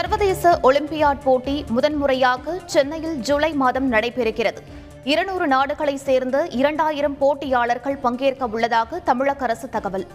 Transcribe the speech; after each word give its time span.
சர்வதேச 0.00 0.50
ஒலிம்பியாட் 0.62 1.22
போட்டி 1.24 1.64
முதன்முறையாக 1.68 2.52
சென்னையில் 2.66 3.16
ஜூலை 3.16 3.52
மாதம் 3.52 3.92
நடைபெறுகிறது. 3.92 4.60
இருநூறு 5.04 5.46
நாடுகளை 5.46 5.96
சேர்ந்த 5.96 6.36
இரண்டாயிரம் 6.60 7.16
போட்டியாளர்கள் 7.18 7.98
பங்கேற்க 8.04 8.46
உள்ளதாக 8.46 9.00
தமிழக 9.08 9.44
அரசு 9.44 9.68
தகவல். 9.68 10.06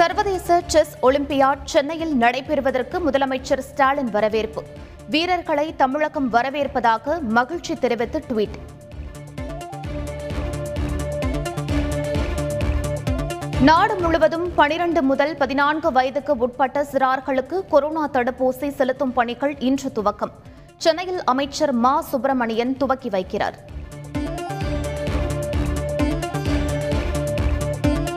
சர்வதேச 0.00 0.60
செஸ் 0.66 0.94
ஒலிம்பியாட் 1.02 1.64
சென்னையில் 1.64 2.14
நடைபெறுவதற்கு 2.16 2.98
முதலமைச்சர் 3.10 3.64
ஸ்டாலின் 3.70 4.10
வரவேற்பு. 4.10 4.64
வீரர்களை 5.08 5.74
தமிழகம் 5.76 6.32
வரவேற்பதாக 6.32 7.20
மகிழ்ச்சி 7.38 7.76
தெரிவித்து 7.76 8.20
ட்வீட். 8.30 8.58
நாடு 13.62 13.96
முழுவதும் 13.96 14.54
பனிரண்டு 14.54 15.02
முதல் 15.02 15.36
பதினான்கு 15.36 15.92
வயதுக்கு 15.92 16.36
உட்பட்ட 16.36 16.82
சிறார்களுக்கு 16.82 17.68
கொரோனா 17.68 18.08
தடுப்பூசி 18.08 18.68
செலுத்தும் 18.68 19.12
பணிகள் 19.12 19.58
இன்று 19.58 19.92
துவக்கம். 19.94 20.32
சென்னையில் 20.76 21.24
அமைச்சர் 21.24 21.72
மா. 21.72 22.00
சுப்பிரமணியன் 22.00 22.76
துவக்கி 22.76 23.08
வைக்கிறார். 23.08 23.52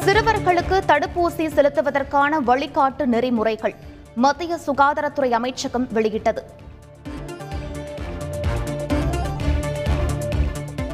சிறுவர்களுக்கு 0.05 0.81
தடுப்பூசி 0.87 1.47
செலுத்துவதற்கான 1.55 2.39
வழிகாட்டு 2.47 3.05
நெறிமுறைகள் 3.05 3.75
மத்திய 4.15 4.57
சுகாதாரத்துறை 4.67 5.31
அமைச்சகம் 5.31 5.87
வெளியிட்டது. 5.91 6.63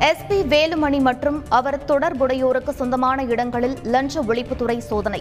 எஸ்பி 0.05 0.37
வேலுமணி 0.51 0.99
மற்றும் 1.07 1.35
அவர் 1.57 1.75
தொடர்புடையோருக்கு 1.89 2.69
சொந்தமான 2.69 3.23
இடங்களில் 3.23 3.75
லஞ்ச 3.93 4.21
ஒழிப்புத்துறை 4.21 4.77
சோதனை. 4.77 5.19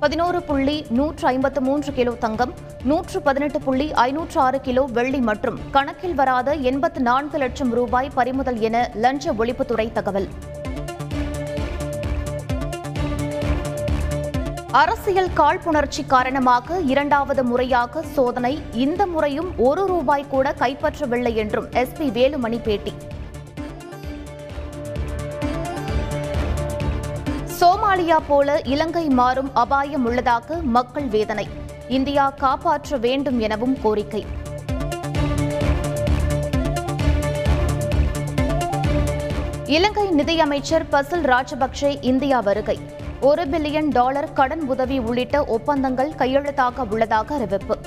பதினோரு 0.00 0.42
புள்ளி 0.42 0.74
நூற்று 0.88 1.26
ஐம்பத்து 1.28 1.60
மூன்று 1.60 1.92
கிலோ 1.92 2.12
தங்கம் 2.24 2.52
நூற்று 2.90 3.18
பதினெட்டு 3.26 3.58
புள்ளி 3.60 3.86
ஐநூற்று 3.92 4.40
ஆறு 4.40 4.60
கிலோ 4.60 4.82
வெள்ளி 4.96 5.20
மற்றும் 5.28 5.58
கணக்கில் 5.70 6.14
வராத 6.14 6.54
எண்பத்து 6.70 7.00
நான்கு 7.00 7.38
லட்சம் 7.38 7.72
ரூபாய் 7.78 8.10
பறிமுதல் 8.14 8.58
என 8.60 8.90
லஞ்ச 8.94 9.32
ஒழிப்புத்துறை 9.32 9.86
தகவல். 9.92 10.28
அரசியல் 14.72 15.30
காழ்ப்புணர்ச்சி 15.34 16.04
காரணமாக 16.06 16.80
இரண்டாவது 16.80 17.44
முறையாக 17.44 18.02
சோதனை. 18.02 18.62
இந்த 18.72 19.06
முறையும் 19.06 19.52
ஒரு 19.68 19.86
ரூபாய் 19.86 20.28
கூட 20.28 20.54
கைப்பற்றவில்லை 20.58 21.34
என்றும் 21.34 21.70
எஸ்பி 21.84 22.08
வேலுமணி 22.18 22.60
பேட்டி. 22.68 22.94
சோமாலியா 27.60 28.16
போல 28.28 28.60
இலங்கை 28.64 29.08
மாறும் 29.08 29.50
அபாயம் 29.54 30.04
உள்ளதாக 30.04 30.56
மக்கள் 30.62 31.06
வேதனை. 31.06 31.48
இந்தியா 31.88 32.30
காப்பாற்ற 32.30 32.96
வேண்டும் 32.96 33.40
எனவும் 33.40 33.80
கோரிக்கை. 33.80 34.26
இலங்கை 39.66 40.10
நிதியமைச்சர் 40.10 40.86
பசில் 40.92 41.22
ராஜபக்சே 41.22 41.96
இந்தியா 42.00 42.40
வருகை. 42.40 42.78
ஒரு 43.20 43.48
பில்லியன் 43.48 43.88
டாலர் 43.88 44.32
கடன் 44.32 44.66
உதவி 44.66 44.98
உள்ளிட்ட 44.98 45.44
ஒப்பந்தங்கள் 45.44 46.12
கையெழுத்தாக 46.18 46.88
உள்ளதாக 46.90 47.34
அறிவிப்பு. 47.34 47.78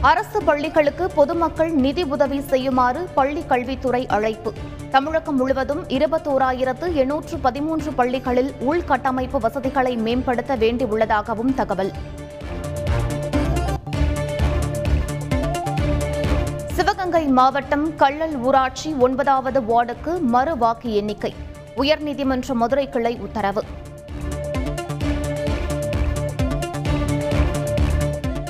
அரசு 0.00 0.42
பள்ளிகளுக்கு 0.42 1.10
பொதுமக்கள் 1.10 1.70
நிதி 1.70 2.02
உதவி 2.02 2.40
செய்யுமாறு 2.40 3.08
பள்ளி 3.14 3.44
கல்வித்துறை 3.46 4.06
அழைப்பு. 4.06 4.52
தமிழகம் 4.90 5.36
முழுவதும் 5.36 5.88
இருபத்தோராயிரத்து 5.88 6.92
எண்ணூற்று 6.92 7.38
பதிமூன்று 7.38 7.92
பள்ளிகளில் 7.92 8.54
உள்கட்டமைப்பு 8.60 9.40
வசதிகளை 9.40 9.96
மேம்படுத்த 9.96 10.56
வேண்டியுள்ளதாகவும் 10.56 11.54
தகவல். 11.54 11.92
சிவகங்கை 16.72 17.26
மாவட்டம் 17.26 17.96
கள்ளல் 17.96 18.36
ஊராட்சி 18.36 18.94
ஒன்பதாவது 18.98 19.60
வார்டுக்கு 19.60 20.20
மறு 20.20 20.56
வாக்கு 20.56 20.94
எண்ணிக்கை. 20.94 21.34
உயர்நீதிமன்ற 21.76 22.52
மதுரை 22.52 22.88
கிளை 22.88 23.18
உத்தரவு. 23.18 23.64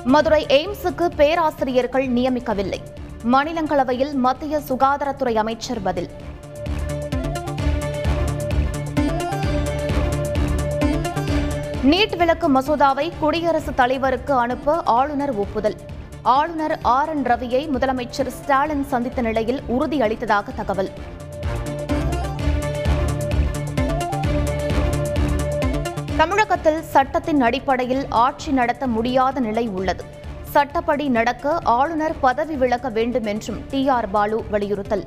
மதுரை 0.05 0.47
எய்ம்ஸுக்கு 0.49 1.07
பேராசிரியர்கள் 1.17 2.09
நியமிக்கவில்லை. 2.09 2.81
மாநிலங்களவையில் 3.33 4.13
மத்திய 4.13 4.61
சுகாதாரத்துறை 4.69 5.35
அமைச்சர் 5.35 5.83
பதில். 5.83 6.09
நீட் 11.87 12.17
விளக்கு 12.17 12.51
மசோதாவை 12.51 13.13
குடியரசுத் 13.21 13.77
தலைவருக்கு 13.77 14.35
அனுப்ப 14.35 14.83
ஆளுநர் 14.85 15.35
ஒப்புதல். 15.35 15.77
ஆளுநர் 16.23 16.79
ஆர். 16.83 17.09
என். 17.09 17.23
ரவியை 17.23 17.69
முதலமைச்சர் 17.75 18.27
ஸ்டாலின் 18.27 18.85
சந்தித்த 18.85 19.23
நிலையில் 19.23 19.63
உறுதியளித்ததாக 19.69 20.55
தகவல். 20.57 20.91
தமிழகத்தில் 26.17 26.83
சட்டத்தின் 26.83 27.41
அடிப்படையில் 27.41 28.07
ஆட்சி 28.09 28.53
நடத்த 28.53 28.87
முடியாத 28.87 29.41
நிலை 29.41 29.69
உள்ளது. 29.69 30.05
சட்டப்படி 30.43 31.09
நடக்க 31.09 31.59
ஆளுநர் 31.65 32.15
பதவி 32.21 32.55
விலக 32.55 32.89
வேண்டும் 32.89 33.25
என்றும் 33.25 33.65
டி. 33.71 33.89
ஆர். 33.89 34.11
பாலு 34.11 34.45
வலியுறுத்தல். 34.51 35.05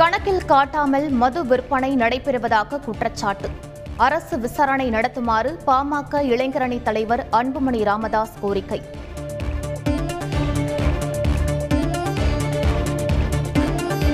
கணக்கில் 0.00 0.44
காட்டாமல் 0.44 1.08
மது 1.08 1.46
விற்பனை 1.46 1.96
நடைபெறுவதாக 1.96 2.78
குற்றச்சாட்டு. 2.80 3.48
அரசு 3.96 4.38
விசாரணை 4.38 4.90
நடத்துமாறு 4.90 5.50
பாமக 5.66 6.22
இளைஞரணி 6.22 6.82
தலைவர் 6.82 7.26
அன்புமணி 7.30 7.84
ராமதாஸ் 7.84 8.32
கோரிக்கை. 8.40 8.80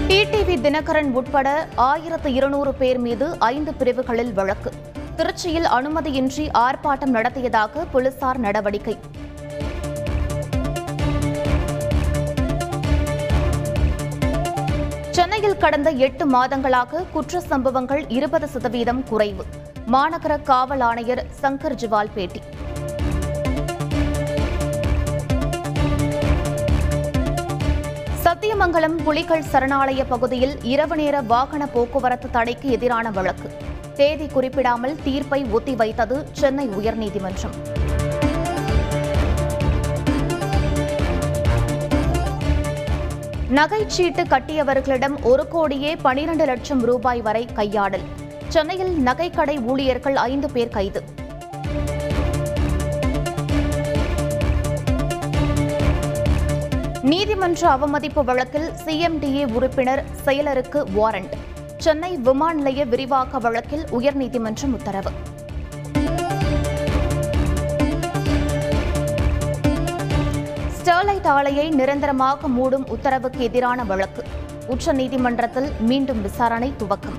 டிடிவி 0.08 0.56
தினகரன் 0.66 1.12
உட்பட 1.12 1.68
ஆயிரத்து 1.74 2.32
இருநூறு 2.32 2.74
பேர் 2.74 2.98
மீது 2.98 3.38
ஐந்து 3.38 3.74
பிரிவுகளில் 3.74 4.32
வழக்கு. 4.32 4.72
திருச்சியில் 5.16 5.68
அனுமதியின்றி 5.78 6.48
ஆர்ப்பாட்டம் 6.64 7.14
நடத்தியதாக 7.18 7.84
போலீசார் 7.92 8.38
நடவடிக்கை. 8.38 8.98
கடந்த 15.58 15.90
எட்டு 15.90 16.24
மாதங்களாக 16.30 17.10
குற்ற 17.12 17.40
சம்பவங்கள் 17.40 18.08
இருபது 18.08 18.46
சதவீதம் 18.48 19.04
குறைவு. 19.04 19.44
மாநகர 19.92 20.42
காவல் 20.42 20.80
ஆணையர் 20.80 21.26
சங்கர் 21.42 21.76
ஜிவால் 21.82 22.12
பேட்டி. 22.14 22.40
சத்தியமங்கலம் 28.24 28.96
புலிகள் 29.04 29.44
சரணாலய 29.52 30.04
பகுதியில் 30.08 30.62
இரவு 30.62 30.96
நேர 30.96 31.20
வாகன 31.20 31.66
போக்குவரத்து 31.66 32.30
தடைக்கு 32.30 32.70
எதிரான 32.70 33.10
வழக்கு. 33.10 33.50
தேதி 33.94 34.26
குறிப்பிடாமல் 34.26 34.96
தீர்ப்பை 35.04 35.44
ஒத்திவைத்தது 35.44 36.24
சென்னை 36.32 36.68
உயர்நீதிமன்றம். 36.68 37.75
நகைச்சீட்டு 43.50 44.24
கட்டியவர்களிடம் 44.24 45.22
ஒரு 45.22 45.48
கோடியே 45.48 45.96
பனிரண்டு 45.96 46.44
லட்சம் 46.44 46.80
ரூபாய் 46.80 47.20
வரை 47.20 47.48
கையாடல். 47.54 48.00
சென்னையில் 48.48 48.98
நகைக்கடை 49.04 49.64
ஊழியர்கள் 49.64 50.16
ஐந்து 50.16 50.50
பேர் 50.50 50.68
கைது. 50.68 51.02
நீதிமன்ற 57.02 57.68
அவமதிப்பு 57.68 58.24
வழக்கில் 58.24 58.70
சிஎம்டிஏ 58.84 59.52
உறுப்பினர் 59.52 60.04
செயலருக்கு 60.24 60.84
வாரண்ட். 60.92 61.34
சென்னை 61.78 62.16
விமான 62.16 62.52
நிலைய 62.52 62.84
விரிவாக்க 62.84 63.38
வழக்கில் 63.38 63.84
உயர்நீதிமன்றம் 63.92 64.72
உத்தரவு. 64.72 65.10
ஸ்டெர்லைட் 70.86 71.26
ஆலையை 71.26 71.74
நிரந்தரமாக 71.74 72.48
மூடும் 72.48 72.84
உத்தரவுக்கு 72.88 73.40
எதிரான 73.42 73.84
வழக்கு. 73.84 74.22
உச்சநீதிமன்றத்தில் 74.68 75.70
மீண்டும் 75.80 76.22
விசாரணை 76.22 76.72
துவக்கம். 76.78 77.18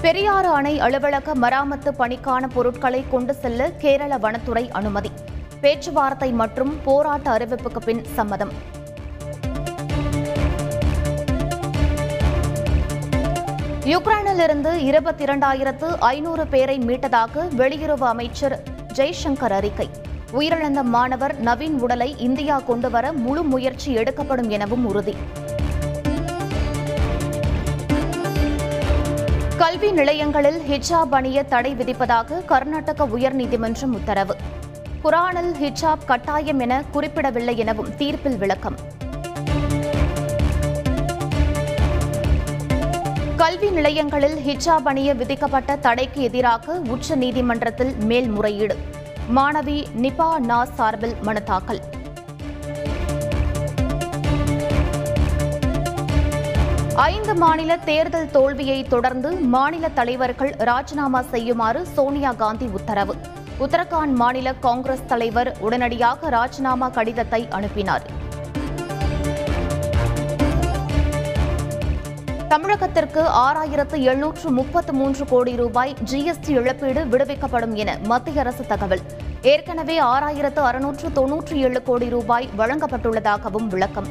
பெரியாறு 0.00 0.48
அணை 0.48 0.80
அலுவலக 0.80 1.34
மராமத்து 1.34 1.92
பணிக்கான 1.98 2.48
பொருட்களை 2.54 3.04
கொண்டு 3.10 3.34
செல்ல 3.34 3.70
கேரள 3.70 4.18
வனத்துறை 4.18 4.70
அனுமதி. 4.70 5.10
பேச்சுவார்த்தை 5.60 6.32
மற்றும் 6.32 6.76
போராட்ட 6.84 7.36
அறிவிப்புக்கு 7.36 7.82
பின் 7.84 8.04
சம்மதம். 8.14 8.73
யுக்ரைனிலிருந்து 13.84 14.74
இருபத்தி 14.74 15.24
இரண்டாயிரத்து 15.24 15.96
ஐநூறு 15.98 16.46
பேரை 16.46 16.78
மீட்டதாக 16.78 17.44
வெளியுறவு 17.56 18.02
அமைச்சர் 18.02 18.62
ஜெய்சங்கர் 18.92 19.52
அறிக்கை. 19.52 19.90
உயிரிழந்த 20.32 20.82
மாணவர் 20.82 21.44
நவீன் 21.44 21.78
உடலை 21.78 22.14
இந்தியா 22.18 22.58
கொண்டுவர 22.58 23.12
முழு 23.12 23.42
முயற்சி 23.42 23.92
எடுக்கப்படும் 23.92 24.50
எனவும் 24.50 24.86
உறுதி. 24.86 25.16
கல்வி 29.56 29.92
நிலையங்களில் 29.92 30.60
ஹிஜாப் 30.70 31.10
அணிய 31.10 31.42
தடை 31.42 31.74
விதிப்பதாக 31.74 32.44
கர்நாடக 32.44 33.04
உயர்நீதிமன்றம் 33.04 33.92
உத்தரவு. 33.92 34.36
குரானில் 35.04 35.52
ஹிஜாப் 35.60 36.04
கட்டாயம் 36.06 36.58
என 36.58 36.82
குறிப்பிடவில்லை 36.90 37.58
எனவும் 37.58 37.96
தீர்ப்பில் 37.96 38.38
விளக்கம். 38.38 38.76
கல்வி 43.36 43.70
நிலையங்களில் 43.70 44.36
ஹிஜாப் 44.46 44.84
அணிய 44.84 45.14
விதிக்கப்பட்ட 45.14 45.76
தடைக்கு 45.76 46.22
எதிராக 46.22 46.74
உச்ச 46.86 47.14
நீதிமன்றத்தில் 47.14 47.96
மேல்முறையீடு. 47.96 48.76
மாணவி 49.36 49.84
நிபா 50.02 50.28
நாஸ் 50.48 50.74
சார்பில் 50.74 51.14
மனு 51.22 51.42
தாக்கல். 51.42 51.80
ஐந்து 56.94 57.34
மாநில 57.34 57.76
தேர்தல் 57.76 58.30
தோல்வியை 58.30 58.84
தொடர்ந்து 58.84 59.32
மாநில 59.32 59.88
தலைவர்கள் 59.88 60.54
ராஜினாமா 60.58 61.22
செய்யுமாறு 61.22 61.86
சோனியா 61.86 62.32
காந்தி 62.32 62.66
உத்தரவு. 62.66 63.16
உத்தரகாண்ட் 63.60 64.14
மாநில 64.14 64.54
காங்கிரஸ் 64.54 65.06
தலைவர் 65.06 65.56
உடனடியாக 65.60 66.28
ராஜினாமா 66.28 66.88
கடிதத்தை 66.88 67.48
அனுப்பினார். 67.50 68.22
தமிழகத்திற்கு 72.48 73.22
ஆறாயிரத்து 73.44 73.98
எழுநூற்று 74.00 74.50
முப்பத்து 74.50 74.92
மூன்று 74.92 75.24
கோடி 75.24 75.56
ரூபாய் 75.56 75.96
ஜிஎஸ்டி 76.10 76.48
இழப்பீடு 76.48 77.04
விடுவிக்கப்படும் 77.04 77.72
என 77.72 77.98
மத்திய 78.02 78.40
அரசு 78.40 78.66
தகவல். 78.66 79.00
ஏற்கனவே 79.42 80.00
ஆறாயிரத்து 80.00 80.58
அறுநூற்று 80.58 81.08
தொன்னூற்றி 81.08 81.52
ஏழு 81.52 81.82
கோடி 81.82 82.08
ரூபாய் 82.08 82.48
வழங்கப்பட்டுள்ளதாகவும் 82.58 83.66
விளக்கம். 83.66 84.08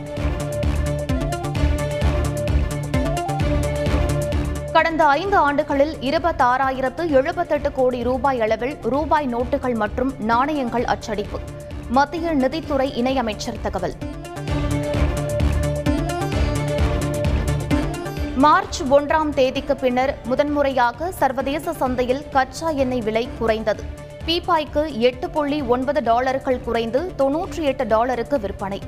கடந்த 4.72 5.06
ஐந்து 5.06 5.38
ஆண்டுகளில் 5.38 5.96
இருபத்தாறாயிரத்து 5.96 7.10
எழுபத்தெட்டு 7.10 7.72
கோடி 7.72 8.04
ரூபாய் 8.04 8.42
அளவில் 8.42 8.78
ரூபாய் 8.82 9.28
நோட்டுகள் 9.36 9.76
மற்றும் 9.76 10.14
நாணயங்கள் 10.20 10.86
அச்சடிப்பு. 10.86 11.40
மத்திய 11.90 12.34
நிதித்துறை 12.34 13.04
இணையமைச்சர் 13.04 13.62
தகவல். 13.62 13.94
மார்ச் 18.36 18.84
ஒன்றாம் 18.84 19.30
தேதிக்கு 19.30 19.76
பின்னர் 19.76 20.18
முதன்முறையாக 20.26 21.12
சர்வதேச 21.12 21.74
சந்தையில் 21.74 22.30
கச்சா 22.30 22.70
எண்ணெய் 22.70 23.02
விலை 23.02 23.30
குறைந்தது. 23.40 23.84
பீப்பாய்க்கு 24.26 24.98
எட்டு 24.98 25.30
புள்ளி 25.30 25.62
ஒன்பது 25.62 26.04
டாலர்கள் 26.04 26.62
குறைந்து 26.62 27.12
தொன்னூற்றி 27.18 27.60
எட்டு 27.60 27.88
டாலருக்கு 27.88 28.40
விற்பனை. 28.40 28.82